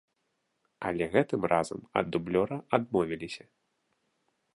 [0.89, 3.43] Але гэтым разам ад дублёра адмовіліся.